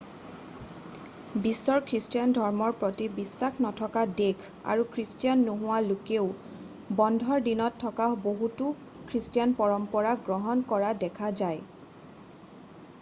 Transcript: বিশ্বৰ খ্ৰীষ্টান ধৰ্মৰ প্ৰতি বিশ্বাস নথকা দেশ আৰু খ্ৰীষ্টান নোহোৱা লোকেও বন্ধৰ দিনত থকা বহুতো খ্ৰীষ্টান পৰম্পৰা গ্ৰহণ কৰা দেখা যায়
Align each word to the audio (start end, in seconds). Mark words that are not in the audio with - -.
বিশ্বৰ 1.41 1.81
খ্ৰীষ্টান 1.89 2.31
ধৰ্মৰ 2.37 2.71
প্ৰতি 2.83 3.09
বিশ্বাস 3.17 3.59
নথকা 3.65 4.05
দেশ 4.21 4.47
আৰু 4.75 4.87
খ্ৰীষ্টান 4.95 5.43
নোহোৱা 5.51 5.77
লোকেও 5.89 6.25
বন্ধৰ 7.03 7.45
দিনত 7.51 7.79
থকা 7.85 8.09
বহুতো 8.25 8.71
খ্ৰীষ্টান 9.13 9.55
পৰম্পৰা 9.61 10.15
গ্ৰহণ 10.31 10.65
কৰা 10.73 10.91
দেখা 11.07 11.31
যায় 11.45 11.65